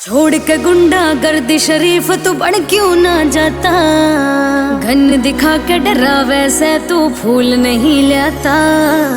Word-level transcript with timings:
छोड़ 0.00 0.34
के 0.34 0.56
गुंडा 0.56 1.02
गर्दी 1.14 1.58
शरीफ, 1.58 2.10
तू 2.24 2.32
बन 2.32 2.54
क्यों 2.64 2.94
ना 2.96 3.12
जाता? 3.24 3.70
घन 4.78 5.20
दिखा 5.22 5.56
के 5.58 5.78
डरा 5.78 6.20
वैसे 6.20 6.78
तू 6.88 6.98
फूल 7.10 7.54
नहीं 7.54 8.08
लाता। 8.08 8.54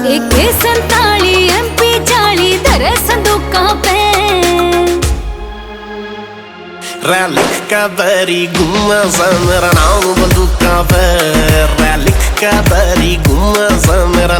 एक 0.07 0.33
संताली 0.55 1.47
एमपी 1.49 1.93
चाली 2.05 2.57
धरे 2.57 2.95
संदूका 2.97 3.63
पे। 3.85 4.01
रैलिक 7.07 7.55
का 7.71 7.87
बरी 7.87 8.45
गुम्मा 8.47 8.99
सा 9.09 9.31
मेरा 9.39 9.71
नाम 9.71 10.03
बंदूका 10.13 10.81
पे 10.91 11.05
रैलिक 11.83 12.27
का 12.43 12.61
बरी 12.61 13.15
गुम्मा 13.27 13.69
सा 13.77 14.05
मेरा 14.05 14.37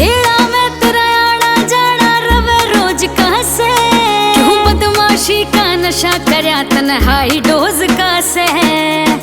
मैं 0.00 0.68
तेरा 0.80 1.06
आना 1.20 1.54
जाना 1.72 2.10
रवे 2.26 2.58
रोज 2.72 3.04
क्यों 3.18 4.56
बदमाशी 4.64 5.42
का 5.54 5.66
नशा 5.76 6.12
करया 6.30 6.62
तन्हाई 6.70 7.40
डोज 7.48 7.86
का 7.92 8.20
से 8.32 8.46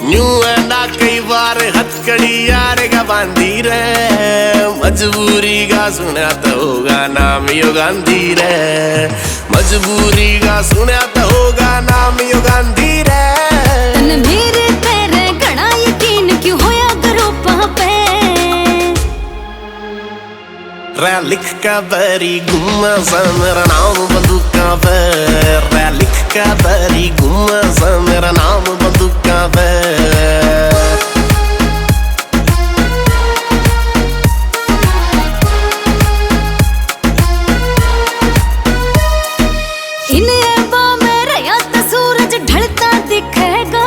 न्यू 0.06 0.28
कई 1.00 1.20
बार 1.20 1.58
हथकड़ी 1.76 2.50
यार 2.50 2.80
का 2.88 3.02
बांधी 3.04 3.62
रे। 3.62 3.82
मजबूरी 4.84 5.66
का 5.68 5.90
सुना 5.90 6.30
तो 6.44 6.52
होगा 6.60 7.00
नाम 7.08 7.50
यो 7.50 7.72
गांधी 7.74 8.34
रे। 8.34 9.08
मजबूरी 9.52 10.40
का 10.40 10.62
सुना 10.62 11.02
तो 11.16 11.22
होगा 11.30 11.80
नाम 11.90 12.22
यो 12.30 12.40
गांधी 12.42 13.02
रे। 13.10 13.35
रैलिक 20.98 21.48
का 21.64 21.80
बरी 21.92 22.40
गुम्मा 22.50 22.92
सा 23.04 23.20
मेरा 23.32 23.64
नाम 23.68 23.98
बंदूका 24.12 24.68
पे 24.84 25.00
रैलिक 25.74 26.16
का 26.34 26.46
बरी 26.62 27.10
गुम्मा 27.20 27.62
सा 27.80 27.90
मेरा 28.00 28.32
नाम 28.32 28.64
बंदूका 28.82 29.40
में 41.02 41.26
रया 41.26 41.58
तो 41.74 41.82
सूरज 41.92 42.36
ढलता 42.50 42.92
दिखेगा। 43.10 43.86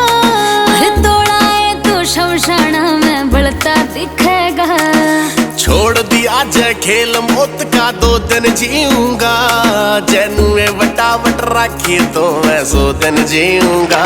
तोड़ा 1.03 1.39
है 1.39 1.75
तो 1.83 2.05
शमशाना 2.13 2.83
में 2.97 3.31
बढ़ता 3.31 3.75
दिखेगा। 3.95 4.67
छोड़ 5.57 5.99
दिया 6.19 6.39
जय 6.45 6.73
खेल 6.75 7.17
मौत 7.23 7.61
का 7.75 7.91
दो 7.95 8.19
दिन 8.21 8.45
जीऊँगा। 8.55 9.35
जैनुए 10.11 10.67
वटावट 10.79 11.43
राखी 11.47 11.99
तो 12.15 12.25
मैं 12.45 12.65
सो 12.65 12.83
दिन 13.03 13.25
जीऊँगा। 13.25 14.03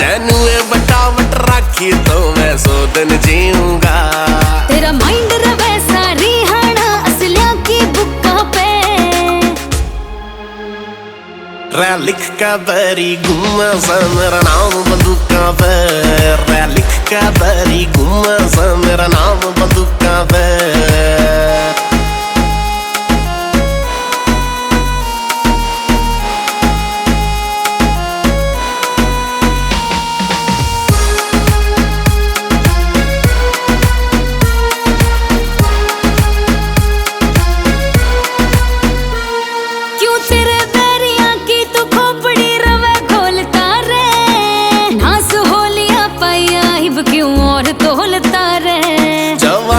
जैनुए 0.00 0.58
वटावट 0.72 1.34
राखी 1.48 1.92
तो 2.08 2.18
मैं 2.36 2.56
सो 2.58 2.74
दिन 2.94 3.16
जीऊँगा। 3.26 3.96
तेरा 4.68 4.92
माइंड 4.92 5.32
रवे 5.44 5.78
सारी 5.86 6.32
हाना 6.44 6.86
असलिया 7.02 7.54
की 7.68 7.80
बुक्का 7.96 8.36
पे। 8.52 8.68
रैलिक 11.80 12.28
का 12.40 12.56
बरी 12.68 13.14
गुम्मा 13.26 13.72
सा 13.80 13.98
मेरा 14.14 14.42
नाम 14.42 14.82
बंदूका 14.90 15.50
पे। 15.62 15.72
रैलिक 16.44 16.92
का 17.10 17.28
बरी 17.40 17.84
गुम्मा 17.96 18.38
सा 18.48 18.74
मेरा 18.76 19.06
नाम 19.16 19.40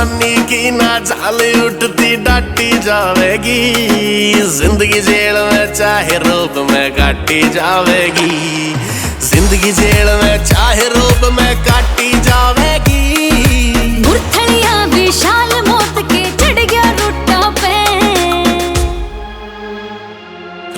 जवानी 0.01 0.35
की 0.49 0.69
ना 0.71 0.97
चाल 0.99 1.39
उठती, 1.61 2.15
डाटी 2.25 2.69
जावेगी। 2.81 4.33
ज़िंदगी 4.49 4.99
जेल 5.01 5.35
में 5.45 5.73
चाहे 5.73 6.17
रूप 6.17 6.57
में 6.71 6.91
काटी 6.91 7.41
जावेगी। 7.53 8.73
ज़िंदगी 9.21 9.71
जेल 9.71 10.09
में 10.21 10.45
चाहे 10.45 10.87
रूप 10.89 11.29
में 11.33 11.60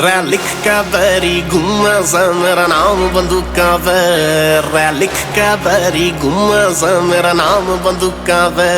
रैलिक 0.03 0.45
का 0.65 0.81
बरी 0.93 1.35
गुम्मा 1.49 1.93
सा 2.11 2.21
मेरा 2.33 2.65
नाम 2.67 3.01
बंदूका 3.13 3.67
पे 3.85 3.97
रैलिक 4.73 5.15
का 5.35 5.55
बरी 5.65 6.09
गुम्मा 6.23 6.61
सा 6.79 6.89
मेरा 7.09 7.33
नाम 7.41 7.67
बंदूका 7.85 8.41
पे 8.57 8.71